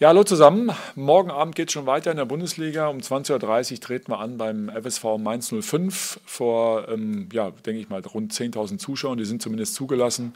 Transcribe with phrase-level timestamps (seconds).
[0.00, 0.70] Ja, hallo zusammen.
[0.94, 2.86] Morgen Abend geht es schon weiter in der Bundesliga.
[2.86, 7.88] Um 20.30 Uhr treten wir an beim FSV Mainz 05 vor, ähm, ja, denke ich
[7.88, 9.18] mal, rund 10.000 Zuschauern.
[9.18, 10.34] Die sind zumindest zugelassen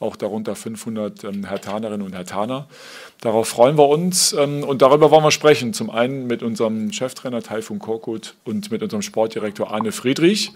[0.00, 2.68] auch darunter 500 ähm, Hertanerinnen und Hertaner.
[3.20, 5.72] Darauf freuen wir uns ähm, und darüber wollen wir sprechen.
[5.72, 10.52] Zum einen mit unserem Cheftrainer Taifun Korkut und mit unserem Sportdirektor Arne Friedrich.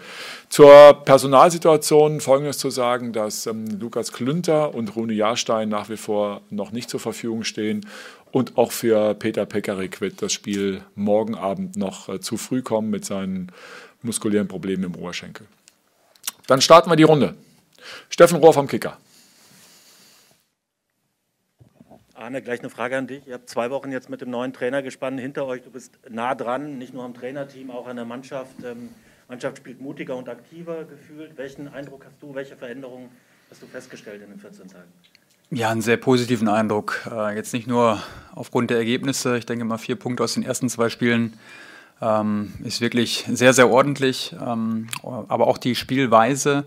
[0.48, 6.42] Zur Personalsituation folgendes zu sagen, dass ähm, Lukas Klünter und Rune Jahrstein nach wie vor
[6.50, 7.84] noch nicht zur Verfügung stehen
[8.32, 12.90] und auch für Peter Pekarik wird das Spiel morgen Abend noch äh, zu früh kommen
[12.90, 13.52] mit seinen
[14.00, 15.46] muskulären Problemen im Oberschenkel.
[16.46, 17.34] Dann starten wir die Runde.
[18.08, 18.96] Steffen Rohr vom Kicker.
[22.14, 23.26] Arne, gleich eine Frage an dich.
[23.26, 25.62] Ihr habt zwei Wochen jetzt mit dem neuen Trainer gespannt hinter euch.
[25.62, 28.52] Du bist nah dran, nicht nur am Trainerteam, auch an der Mannschaft.
[28.60, 28.88] Die ähm,
[29.28, 31.36] Mannschaft spielt mutiger und aktiver gefühlt.
[31.36, 33.10] Welchen Eindruck hast du, welche Veränderungen
[33.50, 34.92] hast du festgestellt in den 14 Tagen?
[35.54, 37.06] Ja, einen sehr positiven Eindruck.
[37.10, 38.02] Äh, jetzt nicht nur
[38.34, 39.36] aufgrund der Ergebnisse.
[39.36, 41.34] Ich denke mal, vier Punkte aus den ersten zwei Spielen
[42.00, 44.34] ähm, ist wirklich sehr, sehr ordentlich.
[44.40, 46.64] Ähm, aber auch die Spielweise.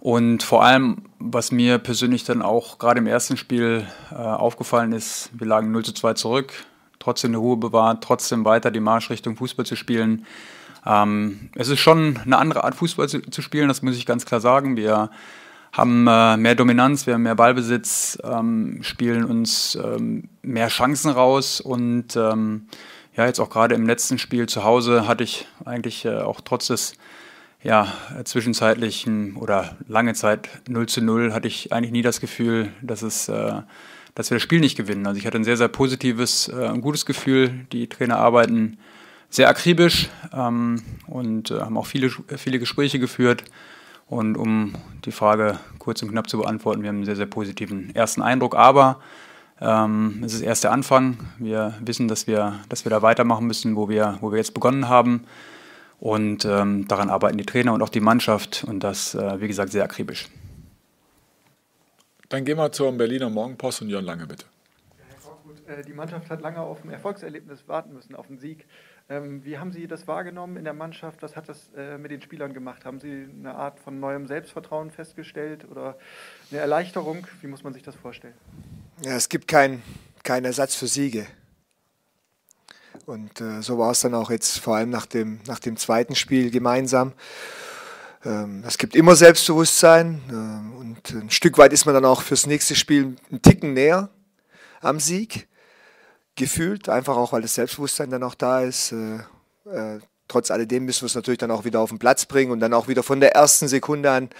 [0.00, 5.30] Und vor allem, was mir persönlich dann auch gerade im ersten Spiel äh, aufgefallen ist,
[5.34, 6.52] wir lagen 0 zu 2 zurück,
[6.98, 10.26] trotzdem eine Ruhe bewahrt, trotzdem weiter die Marschrichtung Fußball zu spielen.
[10.84, 14.26] Ähm, es ist schon eine andere Art Fußball zu, zu, spielen, das muss ich ganz
[14.26, 14.76] klar sagen.
[14.76, 15.08] Wir
[15.72, 21.60] haben äh, mehr Dominanz, wir haben mehr Ballbesitz, ähm, spielen uns ähm, mehr Chancen raus
[21.60, 22.66] und ähm,
[23.16, 26.68] ja, jetzt auch gerade im letzten Spiel zu Hause hatte ich eigentlich äh, auch trotz
[26.68, 26.94] des
[27.62, 27.92] ja,
[28.24, 33.28] zwischenzeitlichen oder lange Zeit 0 zu 0 hatte ich eigentlich nie das Gefühl, dass, es,
[33.28, 33.62] äh,
[34.14, 35.06] dass wir das Spiel nicht gewinnen.
[35.06, 37.66] Also ich hatte ein sehr, sehr positives äh, gutes Gefühl.
[37.72, 38.78] Die Trainer arbeiten
[39.30, 43.44] sehr akribisch ähm, und äh, haben auch viele, viele Gespräche geführt.
[44.08, 47.94] Und um die Frage kurz und knapp zu beantworten, wir haben einen sehr, sehr positiven
[47.94, 48.56] ersten Eindruck.
[48.56, 49.00] Aber
[49.60, 51.18] ähm, es ist erst der Anfang.
[51.38, 54.88] Wir wissen, dass wir, dass wir da weitermachen müssen, wo wir, wo wir jetzt begonnen
[54.88, 55.24] haben.
[56.00, 59.72] Und ähm, daran arbeiten die Trainer und auch die Mannschaft und das, äh, wie gesagt,
[59.72, 60.28] sehr akribisch.
[62.28, 64.44] Dann gehen wir zur Berliner Morgenpost und Jörn Lange, bitte.
[65.66, 68.66] Äh, die Mannschaft hat lange auf ein Erfolgserlebnis warten müssen, auf den Sieg.
[69.10, 71.22] Ähm, wie haben Sie das wahrgenommen in der Mannschaft?
[71.22, 72.84] Was hat das äh, mit den Spielern gemacht?
[72.84, 75.96] Haben Sie eine Art von neuem Selbstvertrauen festgestellt oder
[76.50, 77.26] eine Erleichterung?
[77.40, 78.34] Wie muss man sich das vorstellen?
[79.02, 79.82] Ja, es gibt keinen
[80.24, 81.26] kein Ersatz für Siege.
[83.06, 86.14] Und äh, so war es dann auch jetzt vor allem nach dem, nach dem zweiten
[86.14, 87.14] Spiel gemeinsam.
[88.26, 92.46] Ähm, es gibt immer Selbstbewusstsein äh, und ein Stück weit ist man dann auch fürs
[92.46, 94.10] nächste Spiel einen Ticken näher
[94.82, 95.48] am Sieg
[96.38, 98.92] gefühlt, einfach auch weil das Selbstbewusstsein dann auch da ist.
[98.92, 99.16] Äh,
[99.70, 102.60] äh, trotz alledem müssen wir es natürlich dann auch wieder auf den Platz bringen und
[102.60, 104.30] dann auch wieder von der ersten Sekunde an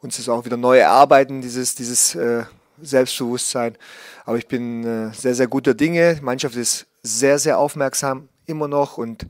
[0.00, 2.44] uns das auch wieder neu erarbeiten, dieses, dieses äh,
[2.82, 3.76] Selbstbewusstsein.
[4.24, 6.16] Aber ich bin äh, sehr, sehr guter Dinge.
[6.16, 9.26] Die Mannschaft ist sehr, sehr aufmerksam immer noch und,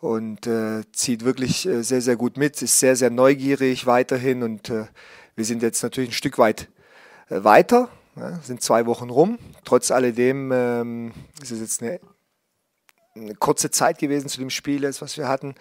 [0.00, 4.70] und äh, zieht wirklich äh, sehr, sehr gut mit, ist sehr, sehr neugierig weiterhin und
[4.70, 4.86] äh,
[5.36, 6.68] wir sind jetzt natürlich ein Stück weit
[7.28, 9.38] äh, weiter, ja, sind zwei Wochen rum.
[9.64, 12.00] Trotz alledem ähm, ist es jetzt eine,
[13.14, 15.54] eine, kurze Zeit gewesen zu dem Spiel, jetzt, was wir hatten.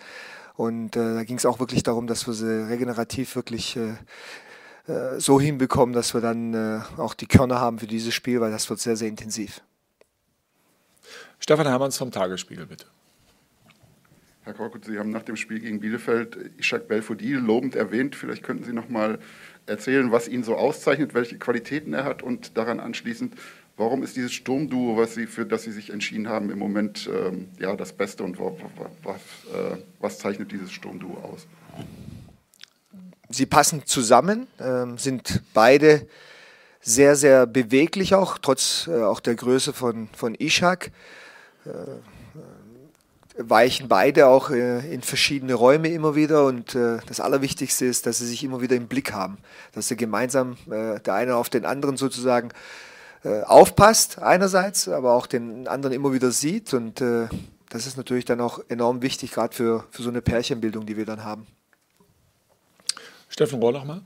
[0.55, 3.95] Und äh, da ging es auch wirklich darum, dass wir sie regenerativ wirklich äh,
[5.17, 8.79] so hinbekommen, dass wir dann auch die Körner haben für dieses Spiel, weil das wird
[8.79, 9.61] sehr, sehr intensiv.
[11.39, 12.87] Stefan Hermanns vom Tagesspiegel, bitte.
[14.51, 18.17] Herr Korkut, Sie haben nach dem Spiel gegen Bielefeld Ishak Belfodil lobend erwähnt.
[18.17, 19.17] Vielleicht könnten Sie noch mal
[19.65, 23.33] erzählen, was ihn so auszeichnet, welche Qualitäten er hat und daran anschließend,
[23.77, 27.47] warum ist dieses Sturmduo, was Sie, für das Sie sich entschieden haben, im Moment ähm,
[27.59, 31.47] ja, das Beste und was, äh, was zeichnet dieses Sturmduo aus?
[33.29, 36.05] Sie passen zusammen, äh, sind beide
[36.81, 40.91] sehr, sehr beweglich auch, trotz äh, auch der Größe von, von Ishak.
[43.41, 48.05] Äh, weichen beide auch äh, in verschiedene Räume immer wieder und äh, das Allerwichtigste ist,
[48.05, 49.37] dass sie sich immer wieder im Blick haben,
[49.73, 52.49] dass sie gemeinsam der eine auf den anderen sozusagen
[53.23, 58.59] aufpasst einerseits, aber auch den anderen immer wieder sieht und das ist natürlich dann auch
[58.67, 61.45] enorm wichtig, gerade für, für so eine Pärchenbildung, die wir dann haben.
[63.29, 64.01] Steffen Rohr nochmal.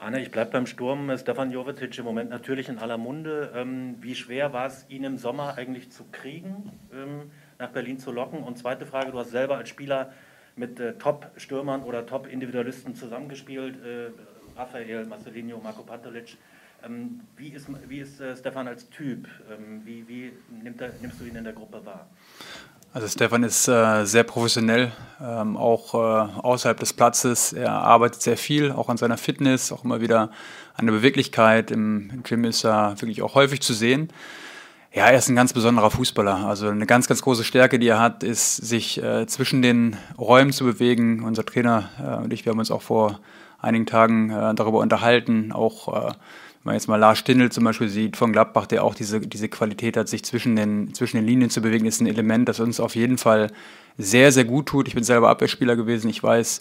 [0.00, 1.14] Arne, ich bleibe beim Sturm.
[1.18, 3.52] Stefan Jovetic im Moment natürlich in aller Munde.
[3.54, 8.10] Ähm, wie schwer war es, ihn im Sommer eigentlich zu kriegen, ähm, nach Berlin zu
[8.10, 8.42] locken?
[8.42, 10.12] Und zweite Frage, du hast selber als Spieler
[10.56, 13.76] mit äh, Top-Stürmern oder Top-Individualisten zusammengespielt.
[13.84, 14.10] Äh,
[14.58, 16.38] Rafael, Marcelinho, Marco Pantelic.
[16.82, 19.28] Ähm, wie ist, wie ist äh, Stefan als Typ?
[19.52, 20.32] Ähm, wie wie
[20.64, 22.08] er, nimmst du ihn in der Gruppe wahr?
[22.92, 24.90] Also Stefan ist äh, sehr professionell,
[25.22, 25.98] ähm, auch äh,
[26.42, 27.52] außerhalb des Platzes.
[27.52, 30.30] Er arbeitet sehr viel, auch an seiner Fitness, auch immer wieder
[30.74, 31.70] an der Beweglichkeit.
[31.70, 34.08] Im, Gym ist er wirklich auch häufig zu sehen.
[34.92, 36.38] Ja, er ist ein ganz besonderer Fußballer.
[36.48, 40.52] Also eine ganz, ganz große Stärke, die er hat, ist, sich äh, zwischen den Räumen
[40.52, 41.22] zu bewegen.
[41.22, 43.20] Unser Trainer äh, und ich, wir haben uns auch vor
[43.60, 45.52] einigen Tagen äh, darüber unterhalten.
[45.52, 46.12] Auch äh,
[46.62, 49.96] man jetzt mal Lars Stindl zum Beispiel sieht von Gladbach, der auch diese, diese Qualität
[49.96, 52.96] hat, sich zwischen den, zwischen den Linien zu bewegen, ist ein Element, das uns auf
[52.96, 53.50] jeden Fall
[53.96, 54.88] sehr, sehr gut tut.
[54.88, 56.10] Ich bin selber Abwehrspieler gewesen.
[56.10, 56.60] Ich weiß,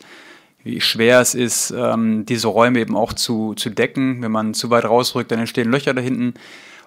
[0.63, 4.21] wie schwer es ist, ähm, diese Räume eben auch zu, zu decken.
[4.21, 6.33] Wenn man zu weit rausrückt, dann entstehen Löcher da hinten.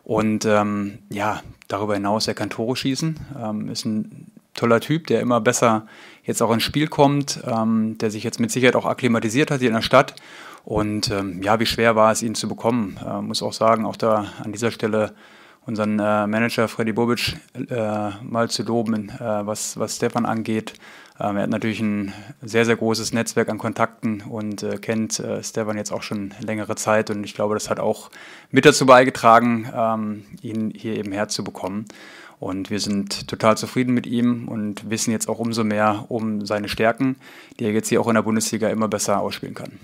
[0.05, 5.21] Und ähm, ja, darüber hinaus, er kann Tore schießen, ähm, ist ein toller Typ, der
[5.21, 5.87] immer besser
[6.25, 9.69] jetzt auch ins Spiel kommt, ähm, der sich jetzt mit Sicherheit auch akklimatisiert hat hier
[9.69, 10.15] in der Stadt.
[10.65, 13.97] Und ähm, ja, wie schwer war es, ihn zu bekommen, äh, muss auch sagen, auch
[13.97, 15.13] da an dieser Stelle
[15.65, 20.75] unseren äh, Manager Freddy Bobic äh, mal zu loben, äh, was, was Stefan angeht.
[21.21, 22.13] Ähm, er hat natürlich ein
[22.43, 26.75] sehr, sehr großes Netzwerk an Kontakten und äh, kennt äh, Stefan jetzt auch schon längere
[26.75, 27.11] Zeit.
[27.11, 28.11] Und ich glaube, das hat auch
[28.51, 31.87] mit dazu beigetragen, ähm, ihn hier eben herzubekommen.
[32.41, 36.69] Und wir sind total zufrieden mit ihm und wissen jetzt auch umso mehr um seine
[36.69, 37.15] Stärken,
[37.61, 39.79] die er jetzt hier auch in der Bundesliga immer besser ausspielen kann.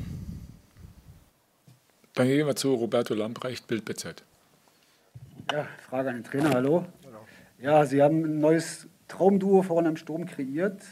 [2.19, 4.25] Dann gehen wir zu Roberto Lamprecht, Bild BZ.
[5.53, 6.85] Ja, Frage an den Trainer, hallo.
[7.61, 10.83] Ja, Sie haben ein neues Traumduo vorne im Sturm kreiert.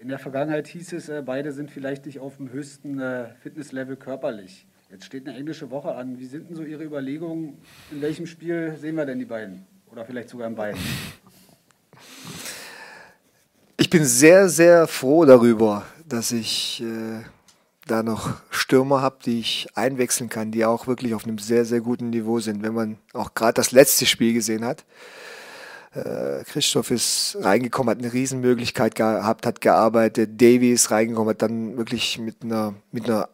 [0.00, 3.94] In der Vergangenheit hieß es, äh, beide sind vielleicht nicht auf dem höchsten äh, Fitnesslevel
[3.94, 4.66] körperlich.
[4.90, 6.18] Jetzt steht eine englische Woche an.
[6.18, 7.58] Wie sind denn so Ihre Überlegungen?
[7.92, 9.64] In welchem Spiel sehen wir denn die beiden?
[9.92, 10.80] Oder vielleicht sogar in beiden?
[13.76, 17.22] Ich bin sehr, sehr froh darüber, dass ich äh,
[17.86, 21.80] da noch Stürmer habe, die ich einwechseln kann, die auch wirklich auf einem sehr, sehr
[21.80, 22.62] guten Niveau sind.
[22.62, 24.84] Wenn man auch gerade das letzte Spiel gesehen hat,
[25.94, 30.40] äh, Christoph ist reingekommen, hat eine Riesenmöglichkeit gehabt, hat gearbeitet.
[30.40, 33.28] Davy ist reingekommen, hat dann wirklich mit einer, mit einer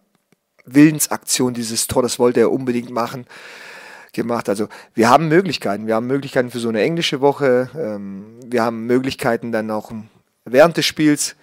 [0.64, 3.26] Willensaktion dieses Tor, das wollte er unbedingt machen,
[4.12, 4.48] gemacht.
[4.48, 5.86] Also wir haben Möglichkeiten.
[5.86, 7.70] Wir haben Möglichkeiten für so eine englische Woche.
[7.76, 9.90] Ähm, wir haben Möglichkeiten dann auch
[10.44, 11.36] während des Spiels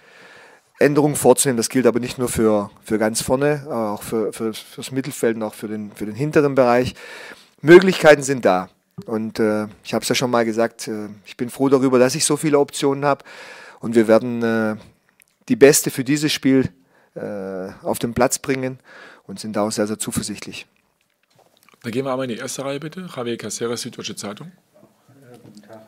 [0.80, 1.56] Änderungen vorzunehmen.
[1.56, 5.42] Das gilt aber nicht nur für, für ganz vorne, auch für, für, fürs Mittelfeld und
[5.42, 6.94] auch für den, für den hinteren Bereich.
[7.60, 8.68] Möglichkeiten sind da.
[9.06, 12.14] Und äh, ich habe es ja schon mal gesagt, äh, ich bin froh darüber, dass
[12.14, 13.24] ich so viele Optionen habe.
[13.80, 14.76] Und wir werden äh,
[15.48, 16.70] die beste für dieses Spiel
[17.14, 18.78] äh, auf den Platz bringen
[19.26, 20.66] und sind da auch sehr, sehr zuversichtlich.
[21.82, 23.08] Dann gehen wir einmal in die erste Reihe bitte.
[23.14, 24.52] Javier Caceres, Süddeutsche Zeitung.
[25.08, 25.80] Äh, guten Tag.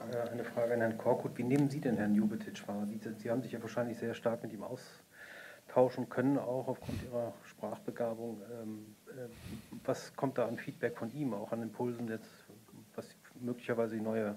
[0.73, 1.37] Äh, an Herrn Korkut.
[1.37, 2.87] Wie nehmen Sie denn Herrn Jubetic wahr?
[2.87, 7.33] Sie, Sie haben sich ja wahrscheinlich sehr stark mit ihm austauschen können, auch aufgrund Ihrer
[7.51, 8.41] Sprachbegabung.
[8.63, 8.97] Ähm,
[9.85, 12.31] was kommt da an Feedback von ihm, auch an Impulsen jetzt
[12.95, 13.07] was
[13.41, 14.37] möglicherweise die neue,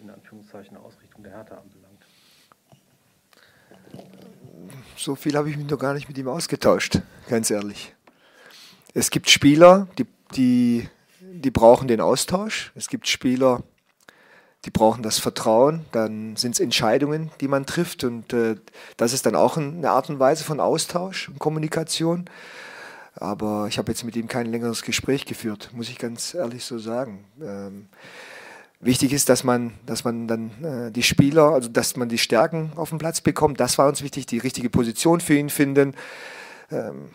[0.00, 2.04] in Anführungszeichen, Ausrichtung der Härte anbelangt.
[4.96, 7.94] So viel habe ich mich noch gar nicht mit ihm ausgetauscht, ganz ehrlich.
[8.94, 10.06] Es gibt Spieler, die,
[10.36, 10.88] die,
[11.20, 12.72] die brauchen den Austausch.
[12.76, 13.64] Es gibt Spieler,
[14.64, 15.84] die brauchen das Vertrauen.
[15.92, 18.04] Dann sind es Entscheidungen, die man trifft.
[18.04, 18.56] Und äh,
[18.96, 22.24] das ist dann auch eine Art und Weise von Austausch und Kommunikation.
[23.16, 26.78] Aber ich habe jetzt mit ihm kein längeres Gespräch geführt, muss ich ganz ehrlich so
[26.78, 27.24] sagen.
[27.40, 27.86] Ähm,
[28.80, 32.72] wichtig ist, dass man, dass man dann äh, die Spieler, also dass man die Stärken
[32.74, 33.60] auf den Platz bekommt.
[33.60, 35.94] Das war uns wichtig, die richtige Position für ihn finden.
[36.72, 37.10] Ähm,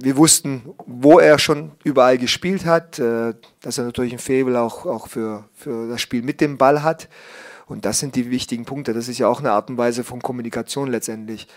[0.00, 4.86] wir wussten, wo er schon überall gespielt hat, äh, dass er natürlich ein Faible auch,
[4.86, 7.08] auch für, für das Spiel mit dem Ball hat.
[7.66, 8.92] Und das sind die wichtigen Punkte.
[8.92, 11.48] Das ist ja auch eine Art und Weise von Kommunikation letztendlich.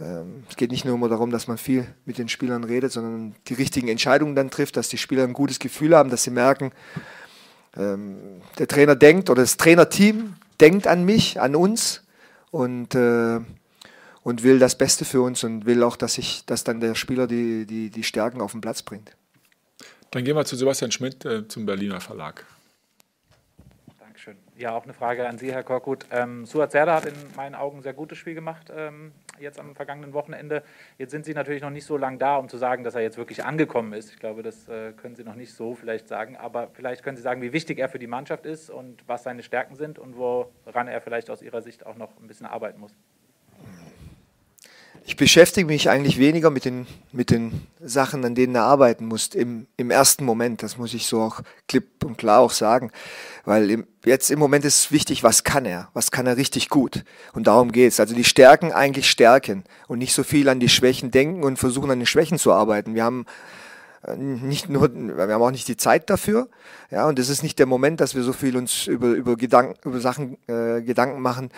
[0.00, 3.34] Ähm, es geht nicht nur immer darum, dass man viel mit den Spielern redet, sondern
[3.48, 6.70] die richtigen Entscheidungen dann trifft, dass die Spieler ein gutes Gefühl haben, dass sie merken,
[7.76, 12.04] ähm, der Trainer denkt oder das Trainerteam denkt an mich, an uns
[12.50, 13.40] und, äh,
[14.28, 17.26] und will das Beste für uns und will auch, dass, ich, dass dann der Spieler
[17.26, 19.16] die, die, die Stärken auf den Platz bringt.
[20.10, 22.44] Dann gehen wir zu Sebastian Schmidt äh, zum Berliner Verlag.
[23.98, 24.36] Dankeschön.
[24.54, 26.04] Ja, auch eine Frage an Sie, Herr Korkut.
[26.10, 29.74] Ähm, Suat Serdar hat in meinen Augen ein sehr gutes Spiel gemacht ähm, jetzt am
[29.74, 30.62] vergangenen Wochenende.
[30.98, 33.16] Jetzt sind Sie natürlich noch nicht so lange da, um zu sagen, dass er jetzt
[33.16, 34.10] wirklich angekommen ist.
[34.10, 36.36] Ich glaube, das äh, können Sie noch nicht so vielleicht sagen.
[36.36, 39.42] Aber vielleicht können Sie sagen, wie wichtig er für die Mannschaft ist und was seine
[39.42, 42.92] Stärken sind und woran er vielleicht aus Ihrer Sicht auch noch ein bisschen arbeiten muss.
[45.08, 49.28] Ich beschäftige mich eigentlich weniger mit den, mit den Sachen, an denen er arbeiten muss,
[49.28, 50.62] im, im ersten Moment.
[50.62, 52.90] Das muss ich so auch klipp und klar auch sagen.
[53.46, 55.88] Weil im, jetzt im Moment ist wichtig, was kann er?
[55.94, 57.04] Was kann er richtig gut?
[57.32, 58.00] Und darum geht's.
[58.00, 61.90] Also die Stärken eigentlich stärken und nicht so viel an die Schwächen denken und versuchen
[61.90, 62.94] an den Schwächen zu arbeiten.
[62.94, 63.24] Wir haben
[64.06, 66.50] äh, nicht nur, wir haben auch nicht die Zeit dafür.
[66.90, 69.88] Ja, und es ist nicht der Moment, dass wir so viel uns über, über, Gedanken,
[69.88, 71.48] über Sachen äh, Gedanken machen.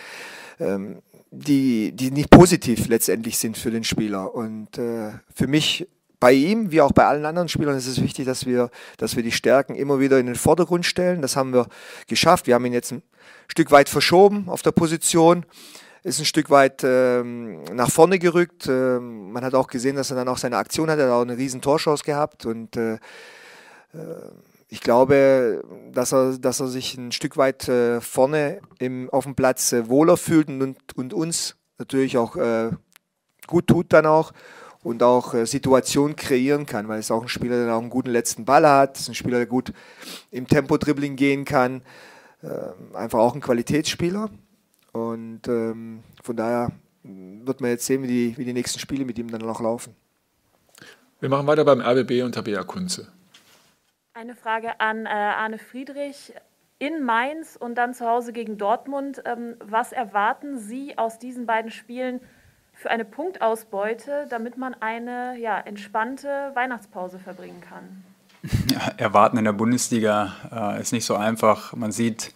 [0.61, 4.34] Ähm, die, die nicht positiv letztendlich sind für den Spieler.
[4.34, 8.26] Und äh, für mich bei ihm, wie auch bei allen anderen Spielern, ist es wichtig,
[8.26, 11.22] dass wir, dass wir die Stärken immer wieder in den Vordergrund stellen.
[11.22, 11.66] Das haben wir
[12.08, 12.46] geschafft.
[12.46, 13.02] Wir haben ihn jetzt ein
[13.49, 15.46] Stück weit verschoben auf der Position,
[16.02, 18.66] ist ein Stück weit ähm, nach vorne gerückt.
[18.68, 20.99] Ähm, man hat auch gesehen, dass er dann auch seine Aktion hat.
[20.99, 22.99] Er hat auch eine riesen Torschance gehabt und äh, äh,
[24.72, 25.62] ich glaube,
[25.92, 29.88] dass er, dass er sich ein Stück weit äh, vorne im, auf dem Platz äh,
[29.88, 32.70] wohler fühlt und, und uns natürlich auch äh,
[33.48, 34.32] gut tut dann auch
[34.82, 38.46] und auch Situationen kreieren kann, weil es auch ein Spieler, der auch einen guten letzten
[38.46, 39.74] Ball hat, ist ein Spieler, der gut
[40.30, 41.82] im Tempo-Dribbling gehen kann,
[42.42, 44.30] äh, einfach auch ein Qualitätsspieler
[44.92, 46.72] und ähm, von daher
[47.02, 49.94] wird man jetzt sehen, wie die, wie die nächsten Spiele mit ihm dann noch laufen.
[51.18, 53.08] Wir machen weiter beim RBB und Tabea Kunze.
[54.20, 56.34] Eine Frage an äh, Arne Friedrich.
[56.78, 59.22] In Mainz und dann zu Hause gegen Dortmund.
[59.24, 62.20] Ähm, was erwarten Sie aus diesen beiden Spielen
[62.74, 68.04] für eine Punktausbeute, damit man eine ja, entspannte Weihnachtspause verbringen kann?
[68.70, 71.74] Ja, erwarten in der Bundesliga äh, ist nicht so einfach.
[71.74, 72.34] Man sieht,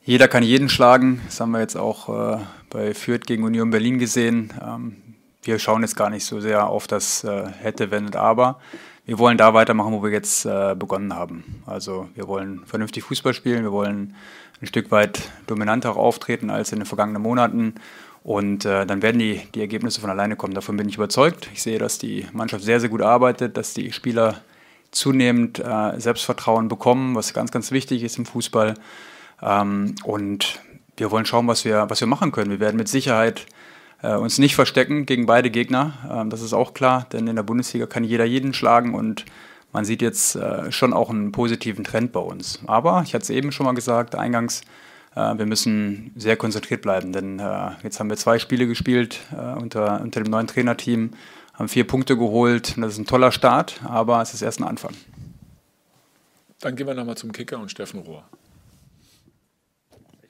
[0.00, 1.22] jeder kann jeden schlagen.
[1.26, 2.38] Das haben wir jetzt auch äh,
[2.70, 4.52] bei Fürth gegen Union Berlin gesehen.
[4.64, 5.02] Ähm,
[5.42, 8.60] wir schauen jetzt gar nicht so sehr auf das äh, hätte, wenn und aber
[9.06, 11.62] wir wollen da weitermachen, wo wir jetzt äh, begonnen haben.
[11.66, 14.14] Also wir wollen vernünftig Fußball spielen, wir wollen
[14.60, 17.74] ein Stück weit dominanter auftreten als in den vergangenen Monaten.
[18.22, 20.54] Und äh, dann werden die, die Ergebnisse von alleine kommen.
[20.54, 21.50] Davon bin ich überzeugt.
[21.52, 24.40] Ich sehe, dass die Mannschaft sehr, sehr gut arbeitet, dass die Spieler
[24.90, 28.74] zunehmend äh, Selbstvertrauen bekommen, was ganz, ganz wichtig ist im Fußball.
[29.42, 30.60] Ähm, und
[30.96, 32.50] wir wollen schauen, was wir, was wir machen können.
[32.50, 33.44] Wir werden mit Sicherheit
[34.02, 35.92] äh, uns nicht verstecken gegen beide Gegner.
[36.10, 39.24] Ähm, das ist auch klar, denn in der Bundesliga kann jeder jeden schlagen und
[39.72, 42.60] man sieht jetzt äh, schon auch einen positiven Trend bei uns.
[42.66, 44.62] Aber ich hatte es eben schon mal gesagt, eingangs,
[45.16, 47.42] äh, wir müssen sehr konzentriert bleiben, denn
[47.82, 49.20] jetzt haben wir zwei Spiele gespielt
[49.56, 51.10] unter, unter dem neuen Trainerteam,
[51.54, 52.74] haben vier Punkte geholt.
[52.76, 54.94] Das ist ein toller Start, aber es ist erst ein Anfang.
[56.60, 58.24] Dann gehen wir nochmal zum Kicker und Steffen Rohr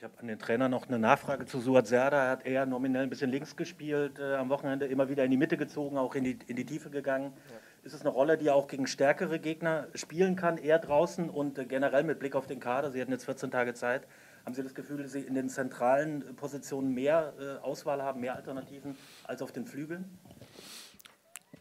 [0.05, 2.25] habe an den Trainer noch eine Nachfrage zu Suat Serda.
[2.25, 5.37] Er hat eher nominell ein bisschen links gespielt, äh, am Wochenende immer wieder in die
[5.37, 7.33] Mitte gezogen, auch in die, in die Tiefe gegangen.
[7.49, 7.57] Ja.
[7.85, 11.59] Ist es eine Rolle, die er auch gegen stärkere Gegner spielen kann, eher draußen und
[11.59, 12.91] äh, generell mit Blick auf den Kader?
[12.91, 14.07] Sie hatten jetzt 14 Tage Zeit.
[14.45, 18.37] Haben Sie das Gefühl, dass Sie in den zentralen Positionen mehr äh, Auswahl haben, mehr
[18.37, 20.19] Alternativen als auf den Flügeln?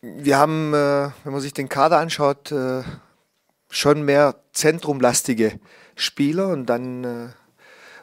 [0.02, 2.84] Wir haben, äh, wenn man sich den Kader anschaut, äh,
[3.70, 5.60] schon mehr zentrumlastige
[5.96, 7.30] Spieler und dann äh,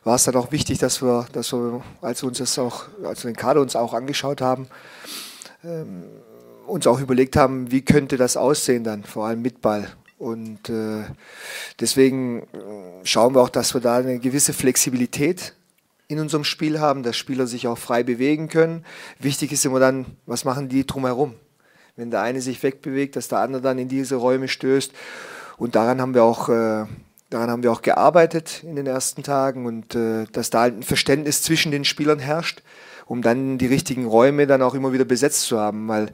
[0.05, 3.25] war es dann auch wichtig, dass wir, dass wir als wir uns das auch, als
[3.25, 4.69] wir den Kader uns auch angeschaut haben,
[5.65, 6.05] ähm,
[6.67, 9.89] uns auch überlegt haben, wie könnte das aussehen dann, vor allem mit Ball.
[10.19, 11.05] Und äh,
[11.81, 12.47] deswegen äh,
[13.05, 15.55] schauen wir auch, dass wir da eine gewisse Flexibilität
[16.09, 18.85] in unserem Spiel haben, dass Spieler sich auch frei bewegen können.
[19.19, 21.35] Wichtig ist immer dann, was machen die drumherum?
[21.97, 24.93] Wenn der eine sich wegbewegt, dass der andere dann in diese Räume stößt.
[25.57, 26.87] Und daran haben wir auch äh,
[27.31, 31.43] Daran haben wir auch gearbeitet in den ersten Tagen und äh, dass da ein Verständnis
[31.43, 32.63] zwischen den Spielern herrscht,
[33.07, 36.11] um dann die richtigen Räume dann auch immer wieder besetzt zu haben, weil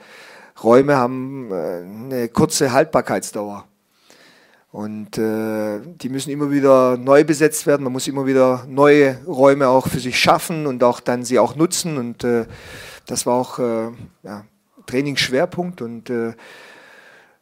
[0.62, 3.64] Räume haben äh, eine kurze Haltbarkeitsdauer.
[4.72, 7.84] Und äh, die müssen immer wieder neu besetzt werden.
[7.84, 11.56] Man muss immer wieder neue Räume auch für sich schaffen und auch dann sie auch
[11.56, 11.96] nutzen.
[11.96, 12.44] Und äh,
[13.06, 13.88] das war auch äh,
[14.22, 14.44] ja,
[14.84, 15.80] Trainingsschwerpunkt.
[15.80, 16.34] Und äh,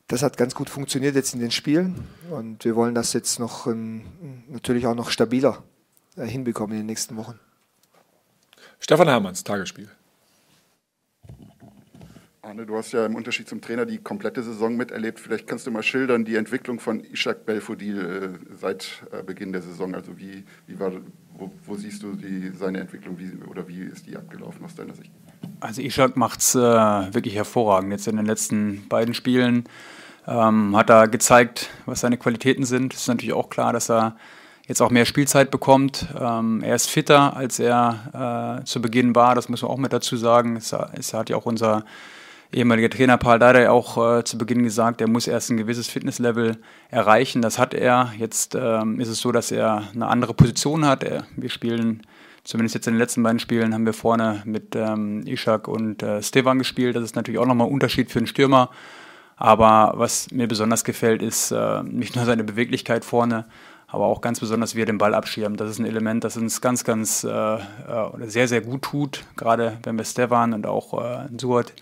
[0.08, 3.66] das hat ganz gut funktioniert jetzt in den Spielen und wir wollen das jetzt noch
[3.66, 4.02] ähm,
[4.48, 5.62] natürlich auch noch stabiler
[6.16, 7.38] äh, hinbekommen in den nächsten Wochen.
[8.80, 9.88] Stefan Hermanns, Tagesspiel.
[12.42, 15.18] Arne, du hast ja im Unterschied zum Trainer die komplette Saison miterlebt.
[15.18, 19.62] Vielleicht kannst du mal schildern die Entwicklung von Ishak Belfodil äh, seit äh, Beginn der
[19.62, 19.94] Saison.
[19.94, 20.92] Also wie, wie war,
[21.38, 24.94] wo, wo siehst du die, seine Entwicklung wie, oder wie ist die abgelaufen aus deiner
[24.94, 25.10] Sicht?
[25.60, 27.90] Also Ishak macht es äh, wirklich hervorragend.
[27.90, 29.64] Jetzt in den letzten beiden Spielen
[30.26, 32.94] ähm, hat er gezeigt, was seine Qualitäten sind.
[32.94, 34.16] Es ist natürlich auch klar, dass er
[34.66, 36.06] jetzt auch mehr Spielzeit bekommt.
[36.18, 39.34] Ähm, er ist fitter, als er äh, zu Beginn war.
[39.34, 40.56] Das muss man auch mit dazu sagen.
[40.56, 41.84] Es, es hat ja auch unser
[42.52, 46.56] ehemaliger Trainer Paul Dardai auch äh, zu Beginn gesagt, er muss erst ein gewisses Fitnesslevel
[46.90, 47.42] erreichen.
[47.42, 48.12] Das hat er.
[48.16, 51.02] Jetzt ähm, ist es so, dass er eine andere Position hat.
[51.02, 52.02] Er, wir spielen,
[52.44, 56.22] zumindest jetzt in den letzten beiden Spielen, haben wir vorne mit ähm, Ishak und äh,
[56.22, 56.96] Stevan gespielt.
[56.96, 58.70] Das ist natürlich auch nochmal ein Unterschied für einen Stürmer.
[59.36, 63.46] Aber was mir besonders gefällt, ist äh, nicht nur seine Beweglichkeit vorne,
[63.88, 65.60] aber auch ganz besonders, wie er den Ball abschirmt.
[65.60, 67.58] Das ist ein Element, das uns ganz, ganz äh, äh
[68.26, 71.72] sehr, sehr gut tut, gerade wenn wir Stefan und auch äh, Suat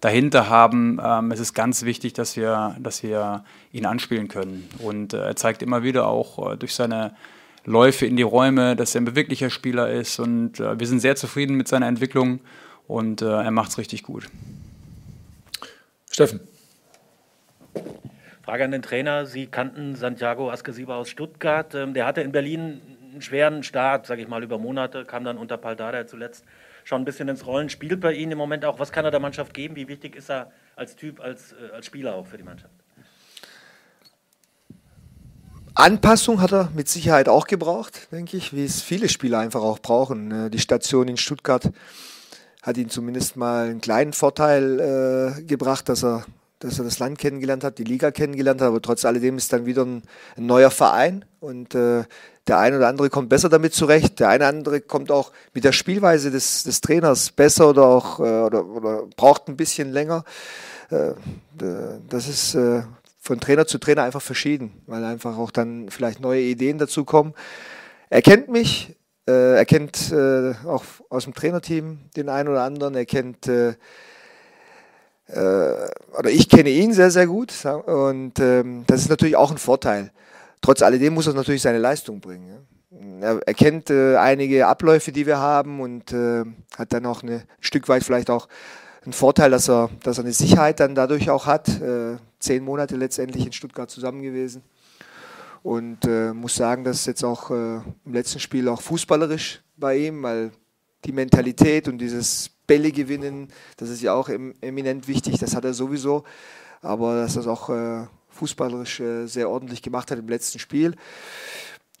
[0.00, 1.00] dahinter haben.
[1.02, 4.68] Ähm, es ist ganz wichtig, dass wir, dass wir ihn anspielen können.
[4.78, 7.14] Und äh, er zeigt immer wieder auch äh, durch seine
[7.64, 10.18] Läufe in die Räume, dass er ein beweglicher Spieler ist.
[10.18, 12.40] Und äh, wir sind sehr zufrieden mit seiner Entwicklung
[12.86, 14.28] und äh, er macht es richtig gut.
[16.10, 16.40] Steffen.
[18.48, 19.26] Frage an den Trainer.
[19.26, 21.74] Sie kannten Santiago Ascasiba aus Stuttgart.
[21.74, 22.80] Ähm, der hatte in Berlin
[23.12, 26.46] einen schweren Start, sage ich mal, über Monate, kam dann unter Paldada zuletzt
[26.82, 27.68] schon ein bisschen ins Rollen.
[27.68, 29.76] Spielt bei Ihnen im Moment auch, was kann er der Mannschaft geben?
[29.76, 32.72] Wie wichtig ist er als Typ, als, äh, als Spieler auch für die Mannschaft?
[35.74, 39.78] Anpassung hat er mit Sicherheit auch gebraucht, denke ich, wie es viele Spieler einfach auch
[39.78, 40.46] brauchen.
[40.46, 41.70] Äh, die Station in Stuttgart
[42.62, 46.24] hat ihn zumindest mal einen kleinen Vorteil äh, gebracht, dass er
[46.60, 49.66] dass er das Land kennengelernt hat, die Liga kennengelernt hat, aber trotz alledem ist dann
[49.66, 50.02] wieder ein,
[50.36, 52.04] ein neuer Verein und äh,
[52.48, 55.64] der eine oder andere kommt besser damit zurecht, der eine oder andere kommt auch mit
[55.64, 60.24] der Spielweise des, des Trainers besser oder auch äh, oder, oder braucht ein bisschen länger.
[60.90, 61.12] Äh,
[62.08, 62.82] das ist äh,
[63.20, 67.34] von Trainer zu Trainer einfach verschieden, weil einfach auch dann vielleicht neue Ideen dazu kommen.
[68.08, 68.96] Er kennt mich,
[69.28, 70.12] äh, er kennt
[70.66, 73.46] auch aus dem Trainerteam den einen oder anderen, er kennt
[75.28, 75.38] äh,
[76.18, 77.52] oder ich kenne ihn sehr, sehr gut
[77.86, 80.10] und ähm, das ist natürlich auch ein Vorteil.
[80.60, 82.66] Trotz alledem muss er natürlich seine Leistung bringen.
[83.20, 86.44] Er, er kennt äh, einige Abläufe, die wir haben und äh,
[86.76, 88.48] hat dann auch eine, ein Stück weit vielleicht auch
[89.04, 91.68] einen Vorteil, dass er, dass er eine Sicherheit dann dadurch auch hat.
[91.80, 94.62] Äh, zehn Monate letztendlich in Stuttgart zusammen gewesen
[95.62, 100.22] und äh, muss sagen, dass jetzt auch äh, im letzten Spiel auch fußballerisch bei ihm,
[100.22, 100.52] weil
[101.04, 103.48] die Mentalität und dieses Bälle gewinnen,
[103.78, 106.22] das ist ja auch eminent wichtig, das hat er sowieso,
[106.80, 110.94] aber dass er es auch äh, fußballerisch äh, sehr ordentlich gemacht hat im letzten Spiel.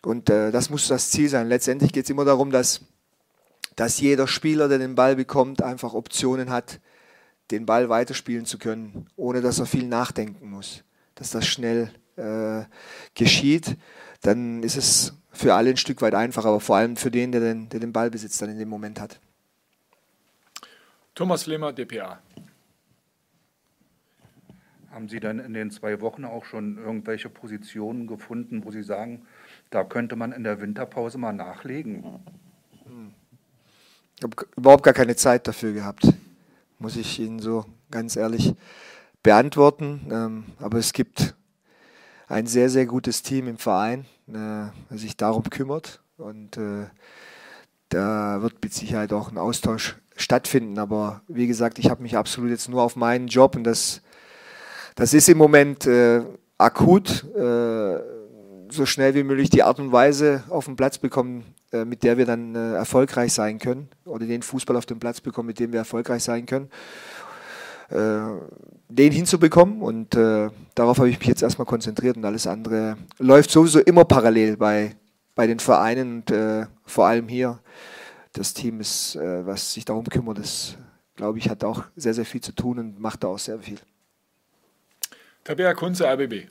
[0.02, 1.48] Und äh, das muss das Ziel sein.
[1.48, 2.82] Letztendlich geht es immer darum, dass,
[3.74, 6.78] dass jeder Spieler, der den Ball bekommt, einfach Optionen hat,
[7.50, 10.84] den Ball weiterspielen zu können, ohne dass er viel nachdenken muss.
[11.14, 12.64] Dass das schnell äh,
[13.14, 13.76] geschieht,
[14.22, 17.40] dann ist es für alle ein Stück weit einfacher, aber vor allem für den, der
[17.40, 19.18] den, der den Ballbesitz dann in dem Moment hat.
[21.18, 22.20] Thomas Flemer, dpa.
[24.92, 29.26] Haben Sie dann in den zwei Wochen auch schon irgendwelche Positionen gefunden, wo Sie sagen,
[29.70, 32.04] da könnte man in der Winterpause mal nachlegen?
[34.16, 36.06] Ich habe überhaupt gar keine Zeit dafür gehabt,
[36.78, 38.54] muss ich Ihnen so ganz ehrlich
[39.20, 40.06] beantworten.
[40.12, 41.34] Ähm, aber es gibt
[42.28, 46.00] ein sehr, sehr gutes Team im Verein, äh, das sich darum kümmert.
[46.16, 46.86] Und äh,
[47.88, 50.78] da wird mit Sicherheit auch ein Austausch stattfinden.
[50.78, 54.02] Aber wie gesagt, ich habe mich absolut jetzt nur auf meinen Job und das,
[54.94, 56.22] das ist im Moment äh,
[56.58, 57.98] akut, äh,
[58.70, 62.18] so schnell wie möglich die Art und Weise auf den Platz bekommen, äh, mit der
[62.18, 65.72] wir dann äh, erfolgreich sein können oder den Fußball auf den Platz bekommen, mit dem
[65.72, 66.68] wir erfolgreich sein können.
[67.88, 68.20] Äh,
[68.90, 73.50] den hinzubekommen und äh, darauf habe ich mich jetzt erstmal konzentriert und alles andere läuft
[73.50, 74.96] sowieso immer parallel bei,
[75.34, 77.60] bei den Vereinen und vor allem hier.
[78.32, 80.76] Das Team ist, äh, was sich darum kümmert, das
[81.18, 83.78] glaube ich, hat auch sehr, sehr viel zu tun und macht da auch sehr viel.
[85.44, 86.48] Tabea Kunze, RBB.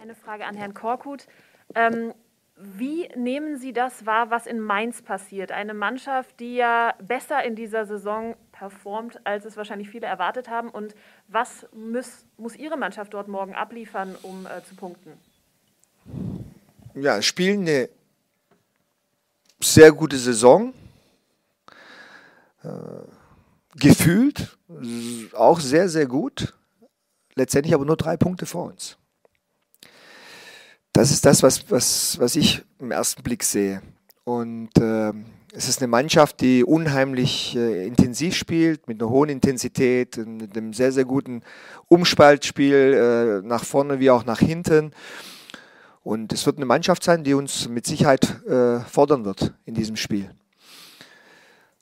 [0.00, 1.26] Eine Frage an Herrn Korkut.
[1.74, 2.14] Ähm,
[2.56, 5.52] wie nehmen Sie das wahr, was in Mainz passiert?
[5.52, 10.70] Eine Mannschaft, die ja besser in dieser Saison performt, als es wahrscheinlich viele erwartet haben.
[10.70, 10.94] Und
[11.28, 15.12] was muss, muss Ihre Mannschaft dort morgen abliefern, um äh, zu punkten?
[16.94, 17.88] Ja, spielen eine
[19.60, 20.72] sehr gute Saison.
[22.62, 22.68] Äh,
[23.76, 24.56] gefühlt
[25.34, 26.54] auch sehr, sehr gut.
[27.34, 28.96] Letztendlich aber nur drei Punkte vor uns.
[30.92, 33.82] Das ist das, was, was, was ich im ersten Blick sehe.
[34.24, 35.12] Und äh,
[35.52, 40.72] es ist eine Mannschaft, die unheimlich äh, intensiv spielt, mit einer hohen Intensität, mit einem
[40.72, 41.42] sehr, sehr guten
[41.88, 44.92] Umspaltspiel äh, nach vorne wie auch nach hinten.
[46.06, 49.96] Und es wird eine Mannschaft sein, die uns mit Sicherheit äh, fordern wird in diesem
[49.96, 50.30] Spiel.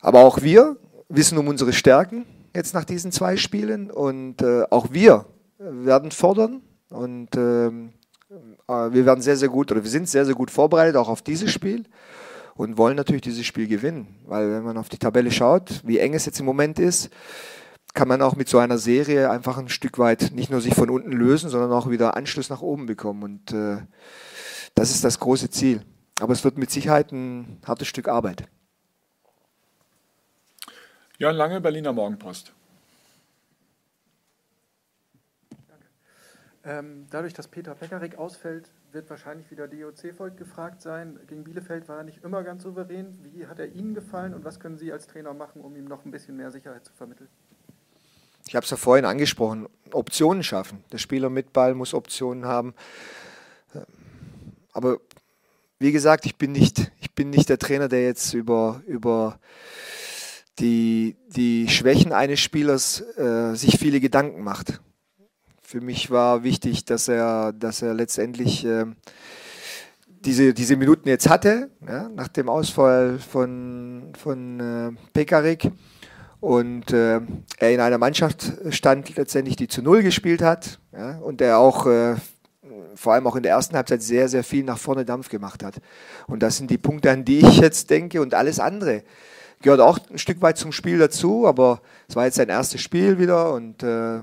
[0.01, 0.79] Aber auch wir
[1.11, 2.25] wissen um unsere Stärken
[2.57, 5.27] jetzt nach diesen zwei Spielen und äh, auch wir
[5.59, 7.93] werden fordern und ähm,
[8.67, 11.21] äh, wir werden sehr, sehr gut oder wir sind sehr, sehr gut vorbereitet, auch auf
[11.21, 11.85] dieses Spiel
[12.55, 14.07] und wollen natürlich dieses Spiel gewinnen.
[14.25, 17.11] Weil wenn man auf die Tabelle schaut, wie eng es jetzt im Moment ist,
[17.95, 20.91] kann man auch mit so einer Serie einfach ein Stück weit nicht nur sich von
[20.91, 23.23] unten lösen, sondern auch wieder Anschluss nach oben bekommen.
[23.23, 23.79] Und äh,
[24.75, 25.83] das ist das große Ziel.
[26.21, 28.49] Aber es wird mit Sicherheit ein hartes Stück Arbeit.
[31.19, 32.53] Jörn Lange, Berliner Morgenpost.
[36.65, 41.21] Ähm, dadurch, dass Peter Pekarik ausfällt, wird wahrscheinlich wieder DOC-Volk gefragt sein.
[41.29, 43.19] Gegen Bielefeld war er nicht immer ganz souverän.
[43.23, 46.05] Wie hat er Ihnen gefallen und was können Sie als Trainer machen, um ihm noch
[46.05, 47.29] ein bisschen mehr Sicherheit zu vermitteln?
[48.47, 50.85] Ich habe es ja vorhin angesprochen, Optionen schaffen.
[50.93, 52.75] Der Spieler mit Ball muss Optionen haben.
[54.73, 54.99] Aber
[55.79, 59.39] wie gesagt, ich bin nicht, ich bin nicht der Trainer, der jetzt über, über
[60.59, 64.81] die, die Schwächen eines Spielers äh, sich viele Gedanken macht
[65.75, 68.85] für mich war wichtig, dass er, dass er letztendlich äh,
[70.07, 75.73] diese, diese Minuten jetzt hatte, ja, nach dem Ausfall von, von äh, Pekarik.
[76.45, 77.23] Und äh,
[77.57, 80.79] er in einer Mannschaft stand letztendlich, die zu Null gespielt hat.
[80.93, 82.17] Ja, und der auch äh,
[82.95, 85.77] vor allem auch in der ersten Halbzeit sehr, sehr viel nach vorne Dampf gemacht hat.
[86.27, 88.21] Und das sind die Punkte, an die ich jetzt denke.
[88.21, 89.05] Und alles andere
[89.63, 91.47] gehört auch ein Stück weit zum Spiel dazu.
[91.47, 93.55] Aber es war jetzt sein erstes Spiel wieder.
[93.55, 94.23] Und äh, ähm,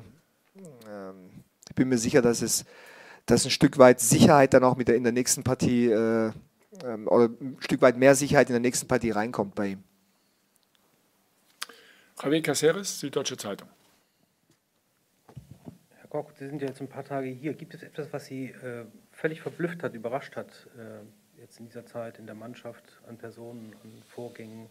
[1.69, 2.65] ich bin mir sicher, dass es
[3.25, 6.31] dass ein Stück weit Sicherheit dann auch mit der, in der nächsten Partie äh,
[6.85, 9.83] ähm, oder ein Stück weit mehr Sicherheit in der nächsten Partie reinkommt bei ihm.
[12.19, 13.67] Javier Caceres, Süddeutsche Zeitung.
[15.99, 17.53] Herr Koch, Sie sind ja jetzt ein paar Tage hier.
[17.53, 21.85] Gibt es etwas, was Sie äh, völlig verblüfft hat, überrascht hat, äh, jetzt in dieser
[21.85, 24.67] Zeit in der Mannschaft, an Personen, an Vorgängen,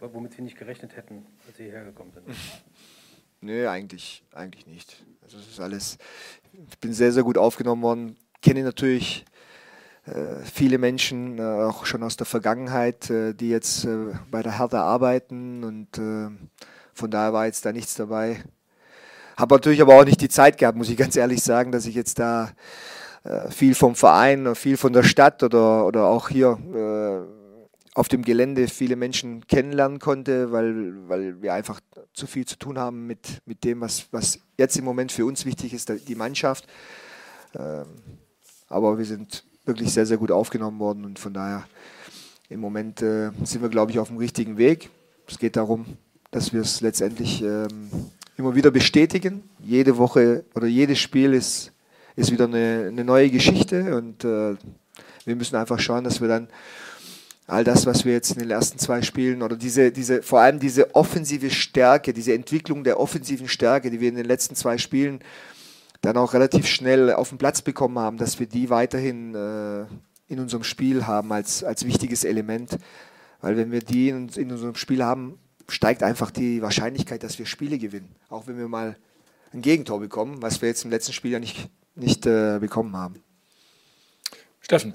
[0.00, 2.26] womit Sie nicht gerechnet hätten, als Sie hierher gekommen sind?
[3.42, 5.02] Nö, eigentlich, eigentlich nicht.
[5.22, 5.96] Also es ist alles,
[6.52, 8.16] ich bin sehr, sehr gut aufgenommen worden.
[8.42, 9.49] Kenne natürlich äh,
[10.44, 14.82] viele Menschen, äh, auch schon aus der Vergangenheit, äh, die jetzt äh, bei der Hertha
[14.82, 16.30] arbeiten und äh,
[16.94, 18.42] von daher war jetzt da nichts dabei.
[19.36, 21.94] Habe natürlich aber auch nicht die Zeit gehabt, muss ich ganz ehrlich sagen, dass ich
[21.94, 22.50] jetzt da
[23.24, 26.58] äh, viel vom Verein, viel von der Stadt oder, oder auch hier
[27.94, 31.80] auf dem Gelände viele Menschen kennenlernen konnte, weil, weil wir einfach
[32.14, 35.44] zu viel zu tun haben mit, mit dem, was, was jetzt im Moment für uns
[35.44, 36.66] wichtig ist, die Mannschaft.
[37.58, 37.86] Ähm,
[38.68, 41.64] aber wir sind wirklich sehr, sehr gut aufgenommen worden und von daher
[42.48, 44.90] im Moment äh, sind wir, glaube ich, auf dem richtigen Weg.
[45.28, 45.86] Es geht darum,
[46.30, 47.90] dass wir es letztendlich ähm,
[48.36, 49.48] immer wieder bestätigen.
[49.62, 51.72] Jede Woche oder jedes Spiel ist,
[52.16, 54.56] ist wieder eine, eine neue Geschichte und äh,
[55.24, 56.48] wir müssen einfach schauen, dass wir dann
[57.46, 60.60] all das, was wir jetzt in den ersten zwei Spielen oder diese, diese, vor allem
[60.60, 65.20] diese offensive Stärke, diese Entwicklung der offensiven Stärke, die wir in den letzten zwei Spielen
[66.00, 69.86] dann auch relativ schnell auf den Platz bekommen haben, dass wir die weiterhin äh,
[70.28, 72.78] in unserem Spiel haben als, als wichtiges Element.
[73.40, 77.46] Weil wenn wir die in, in unserem Spiel haben, steigt einfach die Wahrscheinlichkeit, dass wir
[77.46, 78.14] Spiele gewinnen.
[78.28, 78.96] Auch wenn wir mal
[79.52, 83.22] ein Gegentor bekommen, was wir jetzt im letzten Spiel ja nicht, nicht äh, bekommen haben.
[84.60, 84.94] Steffen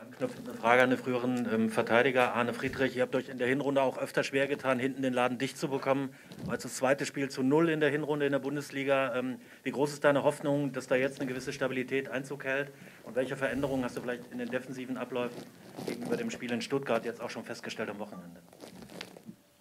[0.00, 2.96] anknüpfend eine Frage an den früheren ähm, Verteidiger Arne Friedrich.
[2.96, 5.68] Ihr habt euch in der Hinrunde auch öfter schwer getan, hinten den Laden dicht zu
[5.68, 6.10] bekommen.
[6.48, 9.14] Als das zweite Spiel zu null in der Hinrunde in der Bundesliga.
[9.16, 12.72] Ähm, wie groß ist deine Hoffnung, dass da jetzt eine gewisse Stabilität Einzug hält?
[13.04, 15.42] Und welche Veränderungen hast du vielleicht in den defensiven Abläufen
[15.86, 18.40] gegenüber dem Spiel in Stuttgart jetzt auch schon festgestellt am Wochenende?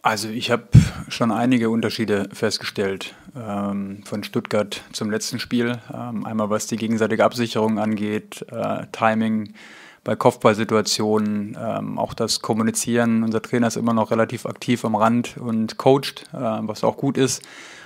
[0.06, 0.68] Also ich habe
[1.08, 5.80] schon einige Unterschiede festgestellt ähm, von Stuttgart zum letzten Spiel.
[5.94, 9.54] Ähm, einmal was die gegenseitige Absicherung angeht, äh, Timing,
[10.04, 13.24] bei Kopfballsituationen, ähm, auch das Kommunizieren.
[13.24, 17.18] Unser Trainer ist immer noch relativ aktiv am Rand und coacht, äh, was auch gut
[17.18, 17.42] ist.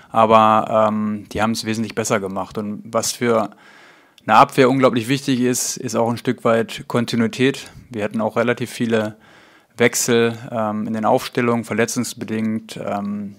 [0.09, 2.57] Aber ähm, die haben es wesentlich besser gemacht.
[2.57, 3.51] Und was für
[4.25, 7.69] eine Abwehr unglaublich wichtig ist, ist auch ein Stück weit Kontinuität.
[7.89, 9.17] Wir hatten auch relativ viele
[9.75, 12.79] Wechsel ähm, in den Aufstellungen, verletzungsbedingt.
[12.83, 13.35] Ähm,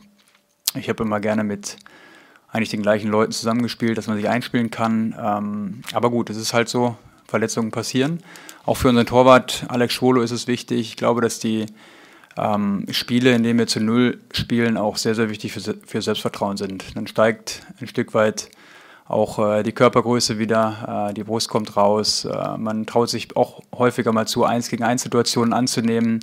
[0.75, 1.77] ich habe immer gerne mit
[2.51, 5.15] eigentlich den gleichen Leuten zusammengespielt, dass man sich einspielen kann.
[5.21, 8.21] Ähm, aber gut, es ist halt so, Verletzungen passieren.
[8.69, 10.81] Auch für unseren Torwart Alex Schwolo ist es wichtig.
[10.81, 11.65] Ich glaube, dass die
[12.37, 16.59] ähm, Spiele, in denen wir zu Null spielen, auch sehr, sehr wichtig für, für Selbstvertrauen
[16.59, 16.95] sind.
[16.95, 18.51] Dann steigt ein Stück weit
[19.07, 22.27] auch äh, die Körpergröße wieder, äh, die Brust kommt raus.
[22.27, 26.21] Äh, man traut sich auch häufiger mal zu, eins gegen eins Situationen anzunehmen.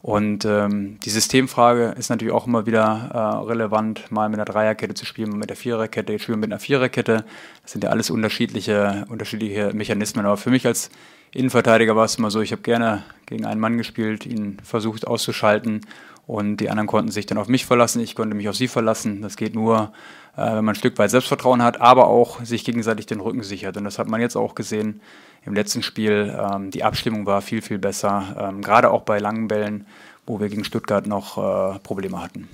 [0.00, 4.94] Und ähm, die Systemfrage ist natürlich auch immer wieder äh, relevant, mal mit einer Dreierkette
[4.94, 7.26] zu spielen, mal mit der Viererkette, jetzt spielen wir mit einer Viererkette.
[7.60, 10.24] Das sind ja alles unterschiedliche, unterschiedliche Mechanismen.
[10.24, 10.90] Aber für mich als
[11.34, 15.80] Innenverteidiger war es immer so, ich habe gerne gegen einen Mann gespielt, ihn versucht auszuschalten
[16.26, 19.22] und die anderen konnten sich dann auf mich verlassen, ich konnte mich auf sie verlassen.
[19.22, 19.92] Das geht nur,
[20.36, 23.76] äh, wenn man ein Stück weit Selbstvertrauen hat, aber auch sich gegenseitig den Rücken sichert.
[23.76, 25.00] Und das hat man jetzt auch gesehen
[25.44, 26.36] im letzten Spiel.
[26.38, 29.86] Ähm, die Abstimmung war viel, viel besser, ähm, gerade auch bei langen Bällen,
[30.26, 32.48] wo wir gegen Stuttgart noch äh, Probleme hatten.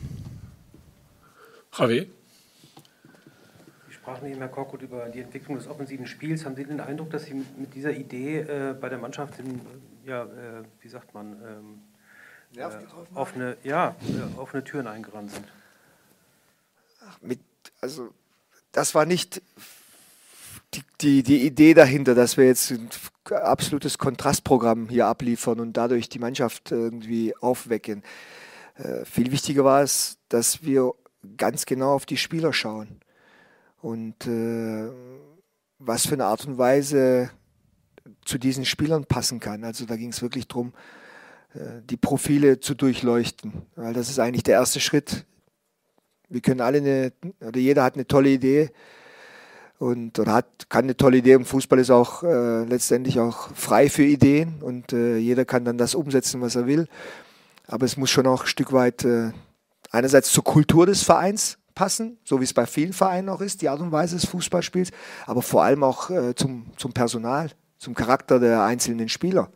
[1.77, 2.07] Javier?
[4.09, 6.47] Sprachen eben, Herr Korkut, über die Entwicklung des offensiven Spiels.
[6.47, 9.61] Haben Sie den Eindruck, dass Sie mit, dieser Idee äh, bei der Mannschaft in,
[10.07, 11.81] ja, äh, wie sagt man, ähm,
[12.57, 12.67] äh,
[13.15, 15.45] offene, ja, äh, offene Türen eingerannt sind?
[17.07, 17.41] Ach, mit,
[17.83, 18.09] also,
[18.73, 19.43] das war nicht
[20.73, 22.89] die, die, die Idee dahinter, dass wir jetzt ein
[23.31, 28.03] absolutes Kontrastprogramm hier abliefern und dadurch die Mannschaft irgendwie aufwecken.
[28.77, 30.95] Äh, viel wichtiger war es, dass wir
[31.37, 33.03] ganz genau auf die Spieler schauen
[33.81, 34.91] und äh,
[35.79, 37.31] was für eine Art und Weise
[38.25, 39.65] zu diesen Spielern passen kann.
[39.65, 40.73] Also da ging es wirklich darum,
[41.55, 45.25] äh, die Profile zu durchleuchten, weil das ist eigentlich der erste Schritt.
[46.29, 48.71] Wir können alle eine, oder jeder hat eine tolle Idee,
[49.79, 53.89] und oder hat, kann eine tolle Idee und Fußball ist auch äh, letztendlich auch frei
[53.89, 56.89] für Ideen und äh, jeder kann dann das umsetzen, was er will.
[57.67, 59.31] Aber es muss schon auch ein Stück weit äh,
[59.91, 63.69] einerseits zur Kultur des Vereins passen, so wie es bei vielen Vereinen auch ist, die
[63.69, 64.91] Art und Weise des Fußballspiels,
[65.27, 69.53] aber vor allem auch äh, zum, zum Personal, zum Charakter der einzelnen Spieler.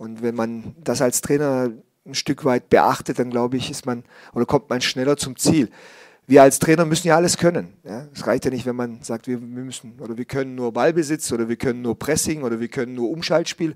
[0.00, 1.70] Und wenn man das als Trainer
[2.04, 4.02] ein Stück weit beachtet, dann glaube ich, ist man
[4.34, 5.70] oder kommt man schneller zum Ziel
[6.26, 7.74] wir als Trainer müssen ja alles können.
[7.84, 8.08] Ja?
[8.12, 11.48] Es reicht ja nicht, wenn man sagt, wir, müssen oder wir können nur Ballbesitz oder
[11.48, 13.74] wir können nur Pressing oder wir können nur Umschaltspiel.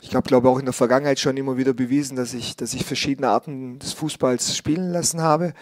[0.00, 2.84] Ich habe, glaube auch in der Vergangenheit schon immer wieder bewiesen, dass ich, dass ich
[2.84, 5.54] verschiedene Arten des Fußballs spielen lassen habe.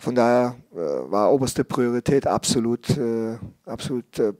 [0.00, 4.32] Von daher äh, war oberste Priorität absolut, äh, absolut äh,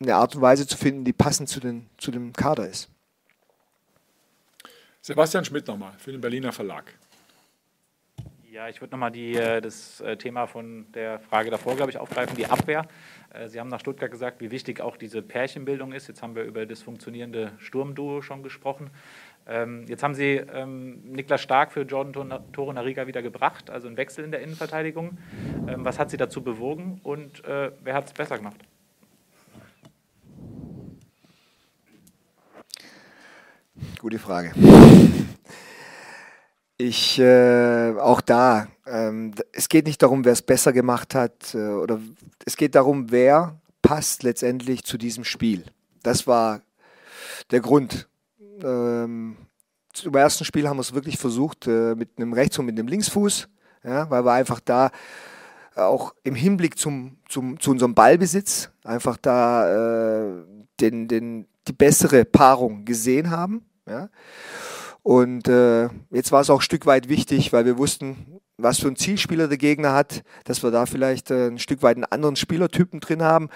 [0.00, 2.90] eine Art und Weise zu finden, die passend zu, den, zu dem Kader ist.
[5.00, 6.92] Sebastian Schmidt nochmal für den Berliner Verlag.
[8.50, 9.12] Ja, ich würde nochmal
[9.60, 12.88] das Thema von der Frage davor, glaube ich, aufgreifen, die Abwehr.
[13.46, 16.08] Sie haben nach Stuttgart gesagt, wie wichtig auch diese Pärchenbildung ist.
[16.08, 18.90] Jetzt haben wir über das funktionierende Sturmduo schon gesprochen.
[19.48, 24.24] Ähm, jetzt haben Sie ähm, Niklas Stark für Jordan Torunariga wieder gebracht, also ein Wechsel
[24.24, 25.16] in der Innenverteidigung.
[25.66, 28.58] Ähm, was hat Sie dazu bewogen und äh, wer hat es besser gemacht?
[33.98, 34.52] Gute Frage.
[36.76, 41.58] Ich, äh, auch da, ähm, es geht nicht darum, wer es besser gemacht hat, äh,
[41.58, 42.00] oder
[42.44, 45.64] es geht darum, wer passt letztendlich zu diesem Spiel.
[46.02, 46.60] Das war
[47.50, 48.08] der Grund.
[48.62, 49.36] Ähm,
[49.92, 52.88] zum ersten Spiel haben wir es wirklich versucht äh, mit einem Rechts- und mit einem
[52.88, 53.48] Linksfuß,
[53.84, 54.90] ja, weil wir einfach da
[55.74, 60.44] auch im Hinblick zum, zum, zu unserem Ballbesitz einfach da äh,
[60.80, 63.64] den, den, die bessere Paarung gesehen haben.
[63.88, 64.08] Ja.
[65.02, 68.88] Und äh, jetzt war es auch ein Stück weit wichtig, weil wir wussten, was für
[68.88, 72.36] ein Zielspieler der Gegner hat, dass wir da vielleicht äh, ein Stück weit einen anderen
[72.36, 73.48] Spielertypen drin haben.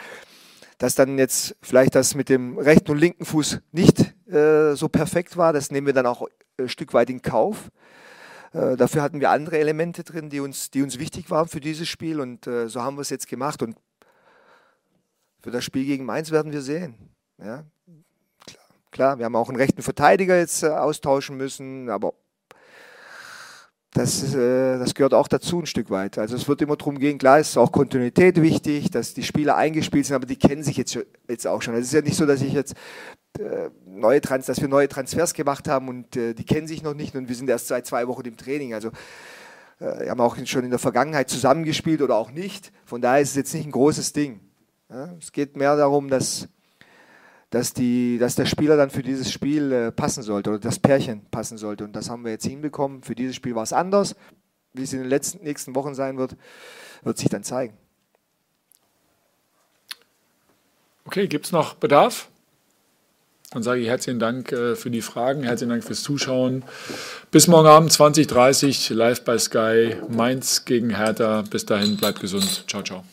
[0.78, 5.36] Dass dann jetzt vielleicht das mit dem rechten und linken Fuß nicht äh, so perfekt
[5.36, 6.26] war, das nehmen wir dann auch
[6.58, 7.70] ein Stück weit in Kauf.
[8.52, 11.88] Äh, dafür hatten wir andere Elemente drin, die uns, die uns wichtig waren für dieses
[11.88, 13.62] Spiel und äh, so haben wir es jetzt gemacht.
[13.62, 13.76] Und
[15.40, 16.94] für das Spiel gegen Mainz werden wir sehen.
[17.38, 17.64] Ja?
[18.90, 22.14] Klar, wir haben auch einen rechten Verteidiger jetzt äh, austauschen müssen, aber
[23.94, 26.16] das, äh, das gehört auch dazu ein Stück weit.
[26.16, 30.06] Also es wird immer darum gehen, klar ist auch Kontinuität wichtig, dass die Spieler eingespielt
[30.06, 31.74] sind, aber die kennen sich jetzt, jetzt auch schon.
[31.74, 32.74] Es ist ja nicht so, dass ich jetzt
[33.38, 36.94] äh, neue Trans dass wir neue Transfers gemacht haben und äh, die kennen sich noch
[36.94, 38.72] nicht und wir sind erst seit zwei Wochen im Training.
[38.72, 38.88] Also
[39.78, 42.72] äh, wir haben auch schon in der Vergangenheit zusammengespielt oder auch nicht.
[42.86, 44.40] Von daher ist es jetzt nicht ein großes Ding.
[44.88, 45.14] Ja?
[45.20, 46.48] Es geht mehr darum, dass
[47.52, 51.26] dass, die, dass der Spieler dann für dieses Spiel äh, passen sollte oder das Pärchen
[51.30, 51.84] passen sollte.
[51.84, 53.02] Und das haben wir jetzt hinbekommen.
[53.02, 54.16] Für dieses Spiel war es anders.
[54.72, 56.34] Wie es in den letzten, nächsten Wochen sein wird,
[57.02, 57.74] wird sich dann zeigen.
[61.04, 62.28] Okay, gibt es noch Bedarf?
[63.50, 66.64] Dann sage ich herzlichen Dank äh, für die Fragen, herzlichen Dank fürs Zuschauen.
[67.30, 71.42] Bis morgen Abend 20.30 Uhr live bei Sky, Mainz gegen Hertha.
[71.42, 72.64] Bis dahin, bleibt gesund.
[72.66, 73.04] Ciao, ciao.